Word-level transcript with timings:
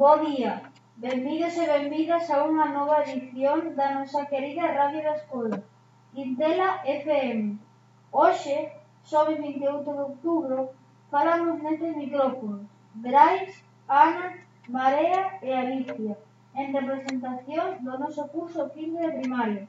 Bo 0.00 0.16
día, 0.16 0.62
benvidos 0.96 1.54
e 1.62 1.64
benvidas 1.76 2.24
a 2.32 2.40
unha 2.48 2.72
nova 2.72 3.04
edición 3.04 3.76
da 3.76 4.00
nosa 4.00 4.24
querida 4.32 4.72
Radio 4.72 5.04
da 5.04 5.12
Escola, 5.20 5.58
Quintela 6.16 6.80
FM. 6.88 7.60
Hoxe, 8.08 8.72
sobe 9.04 9.36
28 9.36 9.84
de 9.84 10.02
outubro, 10.08 10.72
falamos 11.12 11.60
nestes 11.60 11.92
micrófonos, 12.00 12.64
Brais, 13.04 13.52
Ana, 13.92 14.40
Marea 14.72 15.36
e 15.44 15.52
Alicia, 15.52 16.16
en 16.56 16.66
representación 16.72 17.84
do 17.84 17.92
noso 18.00 18.24
curso 18.32 18.72
15 18.72 19.04
de 19.04 19.16
primaria. 19.20 19.64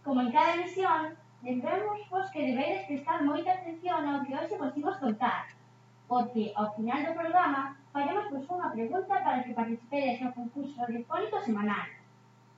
Como 0.00 0.24
en 0.24 0.32
cada 0.32 0.56
emisión, 0.56 1.12
lembramos 1.44 2.00
vos 2.08 2.24
que 2.32 2.40
debedes 2.40 2.88
prestar 2.88 3.20
moita 3.20 3.52
atención 3.52 4.00
ao 4.08 4.24
que 4.24 4.32
hoxe 4.32 4.56
vos 4.56 4.72
imos 4.80 4.96
contar, 4.96 5.52
porque 6.08 6.56
ao 6.56 6.72
final 6.72 7.04
do 7.04 7.12
programa 7.20 7.81
faremos 7.92 8.24
pois 8.32 8.48
unha 8.48 8.72
pregunta 8.72 9.14
para 9.20 9.44
que 9.44 9.52
participedes 9.52 10.16
no 10.24 10.32
concurso 10.32 10.80
radiofónico 10.80 11.38
semanal. 11.44 11.86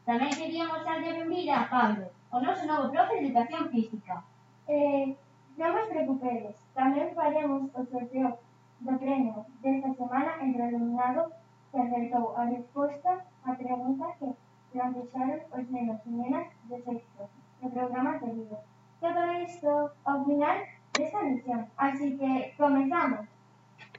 Tamén 0.07 0.31
queríamos 0.31 0.87
darlle 0.87 1.11
a 1.11 1.19
benvida 1.19 1.55
a 1.59 1.69
Pablo, 1.69 2.07
o 2.31 2.39
noso 2.39 2.63
novo 2.71 2.93
profe 2.95 3.19
de 3.19 3.27
Educación 3.27 3.67
Física. 3.75 4.23
Eh, 4.71 5.19
non 5.59 5.75
vos 5.75 5.91
preocupedes, 5.91 6.57
tamén 6.79 7.11
faremos 7.19 7.67
o 7.75 7.81
sorteo 7.91 8.39
do 8.87 8.95
premio 9.03 9.43
desta 9.59 9.91
semana 9.99 10.39
entre 10.39 10.63
o 10.63 10.69
alumnado 10.71 11.23
que 11.71 11.79
acertou 11.83 12.25
a 12.39 12.43
resposta 12.55 13.13
á 13.43 13.51
pregunta 13.59 14.07
que 14.19 14.31
lanzaron 14.79 15.41
os 15.51 15.65
nenos 15.75 15.99
e 16.07 16.11
nenas 16.11 16.47
de 16.71 16.79
sexto 16.87 17.23
no 17.59 17.69
programa 17.75 18.11
anterior. 18.15 18.63
Todo 19.03 19.21
isto 19.43 19.71
ao 20.07 20.23
final 20.27 20.57
desta 20.95 21.19
emisión, 21.27 21.67
así 21.77 22.07
que 22.19 22.55
comenzamos. 22.55 23.34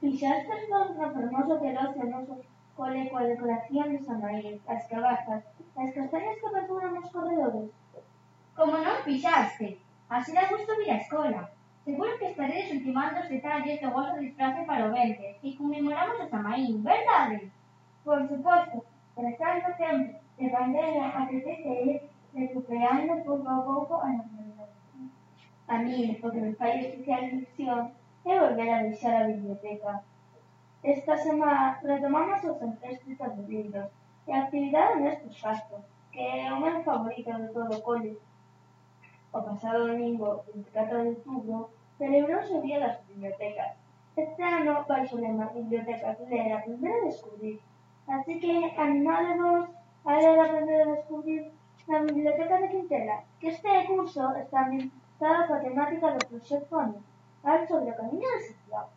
Quizás 0.00 0.46
son 0.68 0.96
tan 0.96 1.22
hermoso 1.22 1.60
que 1.60 1.72
los 1.72 1.96
hermosos, 1.96 2.38
con 2.76 2.92
la 2.92 3.22
decoraciones 3.22 4.08
amarillas, 4.08 4.60
las 4.68 4.86
cabazas, 4.88 5.44
las 5.74 5.94
castañas 5.94 6.36
que 6.36 6.50
perfuman 6.52 6.94
los 6.94 7.10
corredores. 7.10 7.70
Como 8.54 8.78
no 8.78 8.90
pillaste, 9.04 9.78
así 10.08 10.32
da 10.32 10.48
gusto 10.50 10.72
mi 10.78 10.90
escuela. 10.90 11.50
Seguro 11.86 12.10
que 12.18 12.30
estaréis 12.30 12.72
ultimando 12.72 13.20
los 13.20 13.28
detalles 13.28 13.80
de 13.80 13.86
vuestro 13.86 14.20
disfraz 14.20 14.66
para 14.66 14.88
verte 14.88 15.38
y 15.40 15.56
conmemoramos 15.56 16.20
hasta 16.20 16.38
maíz, 16.38 16.82
¿verdad? 16.82 17.40
Por 18.04 18.28
supuesto, 18.28 18.84
tratando 19.14 19.76
siempre 19.76 20.20
de 20.36 20.50
bandera 20.50 21.16
antes 21.16 21.44
de 21.44 21.82
ir 21.84 22.00
recuperando 22.34 23.24
poco 23.24 23.48
a 23.48 23.64
poco 23.64 24.02
a 24.02 24.08
la 24.08 24.22
comunidad. 24.24 24.68
A 25.68 25.78
mí, 25.78 26.18
porque 26.20 26.40
me 26.40 26.54
falla 26.54 26.80
especial 26.80 27.24
ilusión, 27.24 27.92
e 28.26 28.40
volver 28.40 28.68
anexar 28.68 29.22
a 29.22 29.26
biblioteca. 29.28 30.02
Esta 30.82 31.16
semana 31.16 31.78
retomamos 31.82 32.42
os 32.42 32.60
empréstitos 32.60 33.36
de 33.36 33.42
libros 33.42 33.88
e 34.26 34.32
a 34.32 34.42
actividade 34.42 35.00
neste 35.00 35.28
espazo, 35.28 35.76
que 36.12 36.20
é 36.20 36.52
o 36.52 36.60
meu 36.60 36.82
favorito 36.82 37.32
de 37.32 37.48
todo 37.54 37.72
o 37.76 37.82
cole. 37.82 38.18
O 39.32 39.40
pasado 39.42 39.86
domingo, 39.86 40.44
24 40.52 41.02
de 41.02 41.08
outubro, 41.08 41.70
celebrouse 41.98 42.52
o 42.52 42.62
Día 42.62 42.80
das 42.80 42.98
Bibliotecas. 43.06 43.72
Este 44.16 44.42
ano 44.42 44.84
baixo 44.88 45.16
o 45.16 45.20
lema 45.20 45.46
Bibliotecas 45.54 46.18
Ler, 46.28 46.52
Aprender 46.52 46.96
e 46.98 47.06
Descubrir. 47.06 47.60
Así 48.08 48.40
que 48.40 48.72
animadevos 48.76 49.68
a 50.04 50.12
ler, 50.16 50.40
aprender 50.40 50.82
a 50.82 50.94
descubrir 50.96 51.52
na 51.86 52.00
Biblioteca 52.00 52.56
de 52.60 52.68
Quintela, 52.68 53.22
que 53.38 53.48
este 53.48 53.86
curso 53.86 54.24
está 54.42 54.66
ambientado 54.66 55.46
coa 55.46 55.60
temática 55.60 56.10
do 56.10 56.26
proxecto 56.26 56.76
Anito. 56.76 57.15
Cal 57.46 57.62
sobre 57.68 57.92
o 57.92 57.94
Camiño 57.94 58.28
de 58.32 58.42
Santiago. 58.42 58.90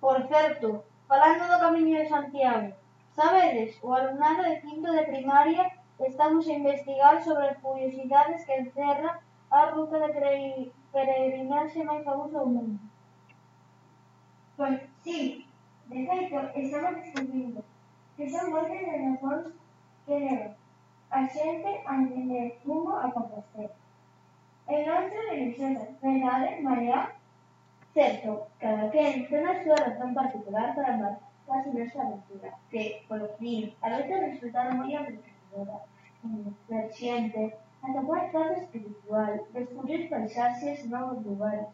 Por 0.00 0.26
certo, 0.26 0.68
falando 1.06 1.44
do 1.52 1.60
Camiño 1.60 1.98
de 1.98 2.08
Santiago, 2.08 2.72
sabedes, 3.12 3.76
o 3.82 3.92
alumnado 3.92 4.42
de 4.44 4.58
quinto 4.62 4.90
de 4.90 5.04
primaria 5.04 5.70
estamos 5.98 6.48
a 6.48 6.56
investigar 6.60 7.22
sobre 7.22 7.48
as 7.48 7.58
curiosidades 7.58 8.46
que 8.46 8.56
encerra 8.56 9.20
a 9.50 9.60
ruta 9.66 10.00
de 10.00 10.72
peregrinaxe 10.94 11.84
máis 11.84 12.02
famosa 12.08 12.40
do 12.40 12.46
mundo. 12.56 12.80
Pois, 14.56 14.80
sí, 15.04 15.44
de 15.92 15.98
feito, 16.08 16.38
estamos 16.56 17.04
descubrindo 17.04 17.60
que 18.16 18.24
son 18.32 18.48
moitas 18.48 18.80
de 18.80 18.96
razóns 18.96 19.46
que 20.06 20.16
levan 20.24 20.56
a 21.12 21.20
xente 21.28 21.70
a 21.84 21.92
entender 22.00 22.56
rumo 22.64 22.96
a 22.96 23.12
Compostela. 23.12 23.59
En 24.70 24.88
otras 24.88 25.10
religiones 25.28 26.00
menores, 26.00 26.62
María 26.62 27.12
aceptó 27.90 28.46
cada 28.60 28.88
quien 28.90 29.26
tiene 29.26 29.64
su 29.64 29.74
razón 29.74 30.14
particular 30.14 30.76
para 30.76 30.94
amar 30.94 31.18
la 31.48 31.64
diversa 31.64 32.02
aventura, 32.02 32.56
que, 32.70 33.04
por 33.08 33.18
los 33.18 33.40
niños, 33.40 33.74
a 33.80 33.88
veces 33.96 34.20
resultaron 34.20 34.78
muy 34.78 34.94
enriquecedora, 34.94 35.80
inversiente, 36.22 37.56
atacar 37.82 38.26
el 38.26 38.32
lado 38.32 38.52
espiritual, 38.52 39.42
descubrir 39.52 40.08
paisajes, 40.08 40.86
nuevos 40.86 41.24
lugares, 41.24 41.66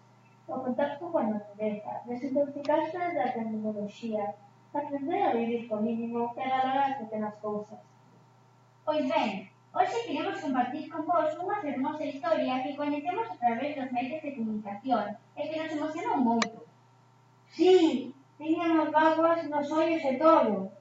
o 0.49 0.63
contacto 0.63 1.13
con 1.13 1.25
la 1.25 1.39
naturaleza, 1.39 2.01
desintoxicarse 2.07 2.99
de 2.99 3.15
la 3.15 3.35
tecnología, 3.35 4.35
aprender 4.73 5.23
a 5.23 5.35
vivir 5.35 5.69
con 5.69 5.85
mínimo 5.85 6.33
y 6.35 6.49
valorar 6.49 6.99
pequeñas 6.99 7.35
cosas. 7.43 7.79
Pues 8.87 9.01
pois 9.01 9.09
bem, 9.11 9.51
Hoxe 9.79 10.07
queremos 10.07 10.41
compartir 10.41 10.85
con 10.89 11.05
vos 11.05 11.37
unha 11.37 11.61
fermosa 11.61 12.05
historia 12.09 12.63
que 12.65 12.79
coñecemos 12.81 13.29
a 13.29 13.37
través 13.37 13.77
dos 13.77 13.93
medios 13.93 14.25
de 14.25 14.33
comunicación 14.33 15.05
e 15.37 15.43
que 15.49 15.61
nos 15.61 15.73
emocionou 15.77 16.17
moito. 16.17 16.59
Sí, 17.53 17.77
tiñamos 18.41 18.89
vaguas 18.89 19.45
nos 19.53 19.69
ollos 19.69 20.01
e 20.01 20.15
todo. 20.17 20.73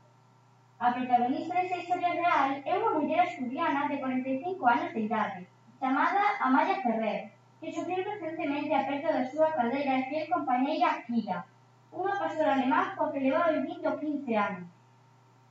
A 0.80 0.96
protagonista 0.96 1.60
desta 1.60 1.82
historia 1.84 2.16
real 2.24 2.50
é 2.64 2.72
unha 2.80 2.96
muller 2.96 3.20
asturiana 3.20 3.92
de 3.92 4.00
45 4.00 4.64
anos 4.64 4.90
de 4.96 5.02
idade, 5.12 5.42
chamada 5.76 6.24
Amaya 6.40 6.80
Ferrer, 6.80 7.36
que 7.60 7.76
sufriu 7.76 8.00
recentemente 8.00 8.72
a 8.72 8.88
perda 8.88 9.12
da 9.12 9.28
súa 9.28 9.52
cadeira 9.60 9.92
e 10.00 10.08
fiel 10.08 10.32
compañeira 10.32 11.04
Kira, 11.04 11.44
unha 11.92 12.16
pastora 12.16 12.56
alemán 12.56 12.96
coa 12.96 13.12
que 13.12 13.20
levaba 13.28 13.60
vivindo 13.60 14.00
15 14.00 14.32
anos 14.40 14.75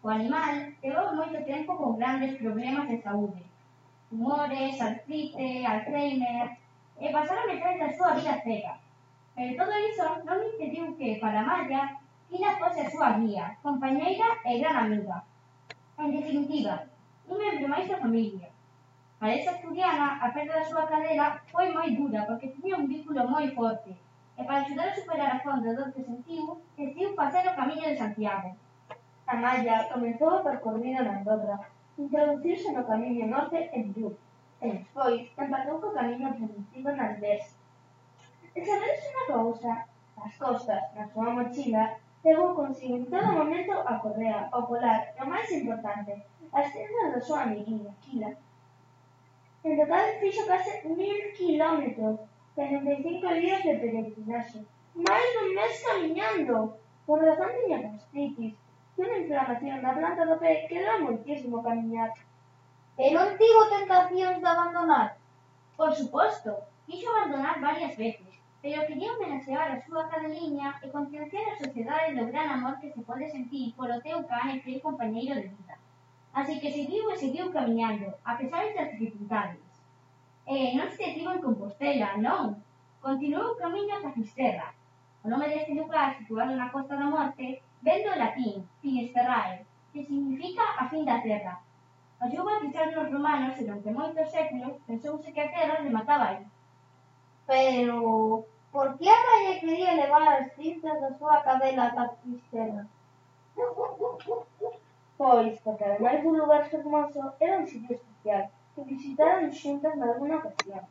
o 0.04 0.09
animal, 0.10 0.53
levou 0.84 1.16
moito 1.16 1.41
tempo 1.48 1.72
con 1.81 1.97
grandes 1.97 2.37
problemas 2.37 2.84
de 2.92 3.00
saúde. 3.00 3.41
Tumores, 4.10 4.76
artrite, 4.78 5.65
Alzheimer, 5.65 6.60
e 7.00 7.09
pasaron 7.09 7.48
metade 7.48 7.81
da 7.81 7.88
súa 7.97 8.12
vida 8.12 8.37
cega. 8.44 8.76
Pero 9.32 9.56
todo 9.56 9.72
iso 9.81 10.04
non 10.28 10.44
impediu 10.44 10.92
que, 11.00 11.16
para 11.16 11.41
Maya, 11.41 11.97
Kila 12.28 12.53
fose 12.60 12.84
a 12.84 12.92
súa 12.92 13.16
guía, 13.16 13.56
compañeira 13.65 14.28
e 14.44 14.60
gran 14.60 14.76
amiga. 14.76 15.25
En 15.97 16.12
definitiva, 16.12 16.84
un 17.25 17.41
membro 17.41 17.72
máis 17.72 17.88
da 17.88 17.97
familia. 17.97 18.53
Para 19.16 19.32
esa 19.32 19.56
asturiana, 19.56 20.21
a 20.21 20.28
perda 20.36 20.60
da 20.60 20.69
súa 20.69 20.84
cadera 20.84 21.41
foi 21.48 21.72
moi 21.72 21.88
dura 21.97 22.28
porque 22.28 22.53
tiña 22.53 22.76
un 22.76 22.92
vínculo 22.92 23.25
moi 23.25 23.48
forte, 23.56 23.97
e 24.36 24.41
para 24.44 24.60
axudar 24.60 24.92
a 24.92 24.98
superar 25.00 25.31
a 25.32 25.41
fonda 25.41 25.72
do 25.72 25.88
que 25.97 26.04
sentiu, 26.04 26.60
decidiu 26.76 27.16
facer 27.16 27.48
o 27.48 27.56
camiño 27.56 27.88
de 27.88 27.97
Santiago. 27.97 28.53
A 29.27 29.35
malla 29.37 29.89
comezou 29.93 30.33
o 30.37 30.43
percorrido 30.43 31.03
na 31.03 31.19
Andorra, 31.19 31.57
introducirse 31.99 32.73
no 32.73 32.85
Camiño 32.85 33.27
Norte 33.27 33.71
en 33.73 33.93
Viú 33.93 34.11
e 34.61 34.67
despois 34.71 35.23
empezou 35.43 35.81
co 35.81 35.97
Camiño 35.97 36.35
Primitivo 36.37 36.91
na 36.93 37.05
Andés. 37.11 37.45
E 38.55 38.61
sabedes 38.65 39.09
unha 39.11 39.25
cousa? 39.33 39.73
As 40.25 40.33
costas, 40.37 40.83
na 40.95 41.04
súa 41.13 41.31
mochila, 41.37 41.84
levou 42.25 42.54
consigo 42.54 42.97
en 42.97 43.07
todo 43.13 43.37
momento 43.39 43.72
a 43.72 43.95
correa, 44.03 44.48
o 44.53 44.60
polar 44.69 45.01
e 45.16 45.21
o 45.25 45.27
máis 45.33 45.48
importante, 45.53 46.13
as 46.53 46.69
tendas 46.72 47.13
do 47.13 47.21
súa 47.21 47.41
amiguinho, 47.45 47.91
Kila. 48.04 48.31
En 49.65 49.72
total 49.81 50.04
fixo 50.21 50.45
case 50.51 50.72
mil 50.84 51.19
kilómetros, 51.37 52.21
45 52.54 53.41
días 53.41 53.60
de 53.65 53.75
peregrinaxe, 53.81 54.60
máis 54.95 55.27
dun 55.34 55.48
mes 55.57 55.75
camiñando, 55.84 56.57
por 57.07 57.19
razón 57.25 57.51
tiña 57.57 57.84
gastritis, 57.84 58.54
Unha 58.95 59.19
inflamación 59.23 59.83
na 59.83 59.97
planta 59.99 60.23
do 60.23 60.37
pé 60.39 60.71
que 60.71 60.79
dá 60.87 60.95
moitísimo 61.03 61.59
camiñar. 61.67 62.11
E 63.05 63.07
non 63.11 63.35
tivo 63.41 63.63
tentacións 63.75 64.39
de 64.39 64.49
abandonar? 64.49 65.09
Por 65.79 65.91
suposto, 65.99 66.51
quixo 66.87 67.11
abandonar 67.11 67.59
varias 67.59 67.95
veces, 67.99 68.31
pero 68.63 68.87
quería 68.87 69.13
homenaxear 69.13 69.67
a 69.75 69.83
súa 69.83 70.07
cadeliña 70.07 70.79
e 70.79 70.87
concienciar 70.95 71.45
a 71.51 71.59
sociedade 71.59 72.15
do 72.15 72.31
gran 72.31 72.49
amor 72.55 72.79
que 72.79 72.95
se 72.95 73.03
pode 73.03 73.27
sentir 73.35 73.75
polo 73.75 73.99
teu 74.07 74.23
can 74.31 74.49
e 74.55 74.63
teu 74.63 74.79
compañeiro 74.87 75.35
de 75.35 75.51
vida. 75.51 75.75
Así 76.39 76.55
que 76.63 76.71
seguiu 76.71 77.11
e 77.11 77.17
seguiu 77.19 77.51
camiñando, 77.51 78.09
a 78.23 78.33
pesar 78.39 78.63
das 78.79 78.95
dificultades. 78.95 79.67
Eh, 80.47 80.71
e 80.71 80.77
non 80.79 80.87
se 80.95 81.03
detivo 81.03 81.35
en 81.35 81.43
Compostela, 81.43 82.15
non. 82.23 82.63
Continuou 83.03 83.53
o 83.53 83.59
camiño 83.59 83.93
ata 83.99 84.15
Fisterra. 84.15 84.71
O 85.25 85.27
nome 85.27 85.51
deste 85.51 85.75
lugar, 85.75 86.15
situado 86.15 86.55
na 86.55 86.71
Costa 86.71 86.95
da 86.95 87.11
Morte, 87.11 87.59
ven 87.84 88.03
do 88.03 88.16
latín 88.16 88.66
"finisterrae", 88.81 89.66
que 89.92 90.03
significa 90.03 90.65
a 90.81 90.89
fin 90.89 91.04
da 91.04 91.21
terra. 91.21 91.60
A 92.19 92.27
lluva 92.27 92.60
que 92.60 92.72
caeu 92.72 92.92
nos 92.97 93.13
romanos 93.13 93.59
durante 93.59 93.91
moitos 93.98 94.31
séculos 94.31 94.81
pensouse 94.86 95.33
que 95.34 95.42
a 95.42 95.53
terra 95.54 95.84
remataba 95.84 96.25
aí. 96.28 96.47
Pero 97.47 98.47
por 98.72 98.97
que 98.97 99.09
a 99.10 99.22
raia 99.27 99.60
quería 99.60 100.01
levar 100.01 100.27
as 100.33 100.53
cinzas 100.57 100.98
da 101.03 101.10
súa 101.19 101.42
cadela 101.47 101.84
ata 101.89 102.16
Fisterra? 102.22 102.86
Pois, 105.19 105.60
porque 105.65 105.84
ademais 105.84 106.22
dun 106.22 106.39
lugar 106.41 106.65
fermoso 106.72 107.21
era 107.39 107.59
un 107.60 107.66
sitio 107.66 107.97
especial 107.97 108.48
que 108.75 108.83
visitaron 108.92 109.53
xuntas 109.53 109.95
nalgúna 109.97 110.41
ocasión. 110.41 110.84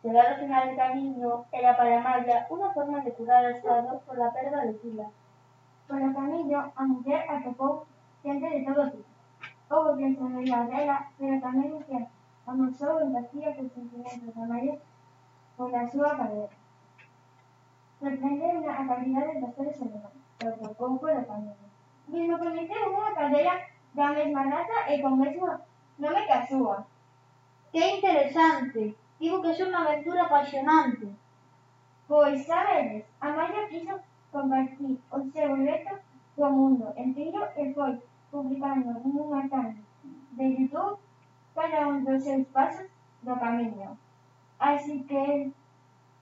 Chegar 0.00 0.26
ao 0.30 0.38
final 0.42 0.62
do 0.68 0.76
camiño 0.82 1.30
era 1.50 1.74
para 1.74 1.98
Amalia 1.98 2.46
unha 2.54 2.70
forma 2.76 2.98
de 3.02 3.10
curar 3.18 3.42
o 3.44 3.54
estado 3.56 3.98
pola 4.06 4.30
perda 4.36 4.62
de 4.62 4.74
Tila 4.78 5.08
Polo 5.88 6.12
camiño, 6.12 6.60
a 6.76 6.82
muller 6.84 7.22
atopou 7.34 7.86
xente 8.22 8.46
de 8.54 8.60
todo 8.66 8.90
tipo. 8.92 9.08
Houve 9.70 9.90
quen 9.98 10.12
se 10.18 10.24
reía 10.36 10.60
dela, 10.70 10.96
pero 11.16 11.40
tamén 11.40 11.80
quen 11.88 12.04
amosou 12.50 13.00
empatía 13.00 13.56
cos 13.56 13.72
sentimentos 13.72 14.34
da 14.36 14.44
María 14.52 14.76
pola 15.56 15.88
súa 15.92 16.10
cadera. 16.18 16.56
Sorprendeu 18.00 18.68
a 18.68 18.82
calidade 18.90 19.40
das 19.40 19.54
seres 19.56 19.80
humanos, 19.80 20.12
que 20.36 20.46
atopou 20.48 21.00
polo 21.00 21.22
camiño. 21.30 21.66
Mesmo 22.12 22.34
coñeceu 22.36 22.84
unha 22.92 23.16
cadera 23.18 23.54
da 23.96 24.06
mesma 24.16 24.42
raza 24.52 24.78
e 24.92 24.94
con 25.02 25.14
mesmo 25.16 25.48
nome 26.02 26.20
que 26.28 26.36
a 26.36 26.46
súa. 26.50 26.78
Que 27.72 27.82
interesante. 27.96 28.82
Digo 29.18 29.40
que 29.42 29.50
é 29.56 29.64
unha 29.64 29.80
aventura 29.82 30.20
apasionante. 30.28 31.08
Pois, 32.08 32.44
sabedes, 32.44 33.04
a 33.20 33.28
quiso 33.72 33.94
compartí 34.32 35.00
o 35.10 35.18
seu 35.32 35.54
reto 35.56 35.94
co 36.36 36.50
mundo 36.50 36.92
enteiro 36.96 37.42
e 37.56 37.74
foi 37.74 37.98
publicando 38.30 38.90
nunha 39.04 39.48
canle 39.48 39.82
de 40.32 40.44
Youtube 40.56 41.00
cada 41.54 41.88
un 41.88 42.04
dos 42.04 42.22
seus 42.22 42.46
pasos 42.48 42.88
do 43.22 43.34
camiño. 43.36 43.98
Así 44.58 45.02
que 45.08 45.52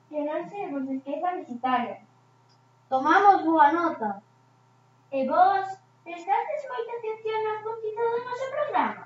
que 0.08 0.18
non 0.22 0.46
se 0.48 0.70
vos 0.70 0.86
esqueza 0.88 1.34
visitalo. 1.34 1.96
Tomamos 2.88 3.42
boa 3.42 3.72
nota. 3.72 4.22
E 5.10 5.26
vos, 5.26 5.66
prestaste 6.04 6.54
moita 6.70 6.92
atención 6.94 7.40
ao 7.50 7.64
contido 7.66 8.02
do 8.12 8.20
noso 8.22 8.46
programa? 8.54 9.02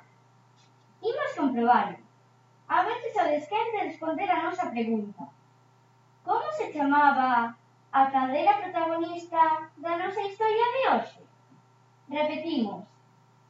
Imos 1.01 1.33
comprobarlo. 1.35 1.99
A 2.69 2.83
veces 2.85 3.17
o 3.17 3.25
de 3.25 3.81
responder 3.89 4.31
a 4.31 4.43
nosa 4.43 4.71
pregunta. 4.71 5.25
Como 6.23 6.53
se 6.53 6.73
chamaba 6.73 7.57
a 7.93 8.07
cadela 8.07 8.55
protagonista 8.63 9.69
da 9.79 9.99
nosa 9.99 10.21
historia 10.23 10.67
de 10.75 10.89
hoxe. 10.89 11.21
Repetimos, 12.09 12.85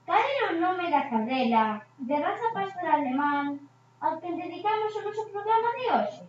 cal 0.06 0.16
era 0.16 0.54
o 0.54 0.60
nome 0.60 0.90
da 0.90 1.10
cadela 1.10 1.82
de 1.98 2.16
raza 2.16 2.48
pastor 2.54 2.88
alemán 2.88 3.60
ao 4.00 4.18
que 4.18 4.32
dedicamos 4.32 4.96
o 4.96 5.02
noso 5.02 5.28
programa 5.28 5.70
de 5.76 5.92
hoxe? 5.92 6.24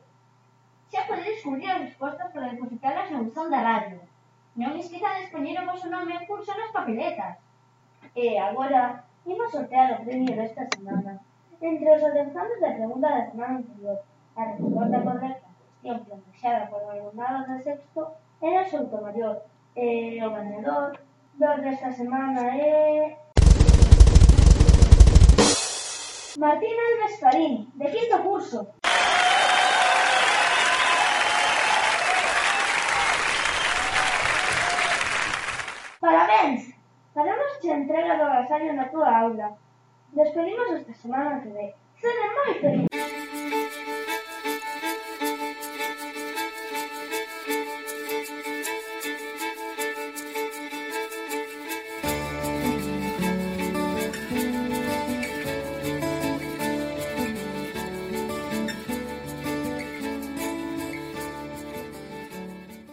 Xa 0.92 1.08
podedes 1.08 1.36
descubrir 1.36 1.72
as 1.72 1.82
respostas 1.88 2.32
para 2.34 2.52
depositarlas 2.52 3.12
no 3.12 3.24
buzón 3.24 3.48
da 3.50 3.64
radio. 3.64 4.02
Non 4.60 4.76
esquezades 4.76 5.32
poñer 5.32 5.56
o 5.64 5.68
vosso 5.72 5.88
nome 5.88 6.12
en 6.12 6.28
curso 6.28 6.52
nas 6.52 6.76
papeletas. 6.76 7.40
E 8.12 8.36
agora, 8.36 9.08
imos 9.24 9.56
sortear 9.56 9.88
o 9.96 10.04
premio 10.04 10.36
desta 10.36 10.68
semana. 10.68 11.24
Entre 11.64 11.88
os 11.88 12.04
aderzantes 12.04 12.60
da 12.60 12.76
pregunta 12.76 13.08
da 13.08 13.24
semana 13.32 13.64
anterior, 13.64 14.04
a 14.36 14.44
resposta 14.52 15.00
correcta 15.00 15.41
influenciada 15.84 16.68
por 16.68 16.82
alumnado 16.90 17.54
do 17.54 17.64
sexto, 17.64 18.08
era 18.42 18.70
Souto 18.70 19.02
Maior 19.02 19.42
e 19.76 20.18
eh, 20.20 20.28
o 20.28 20.32
vendedor 20.32 21.00
do 21.36 21.62
desta 21.62 21.92
semana 21.92 22.42
é... 22.56 23.18
Martín 26.38 26.76
Alves 26.80 27.20
Farín, 27.20 27.72
de 27.76 27.86
quinto 27.92 28.18
curso. 28.24 28.68
Parabéns! 36.00 36.74
Faremos 37.14 37.52
a 37.64 37.68
entrega 37.68 38.18
do 38.18 38.24
agasallo 38.24 38.74
na 38.74 38.86
túa 38.86 39.20
aula. 39.20 39.58
Despedimos 40.14 40.72
esta 40.72 40.94
semana 40.94 41.42
que 41.42 41.50
ve. 41.50 41.76
Sede 42.00 42.34
moi 42.34 42.54
feliz! 42.60 43.71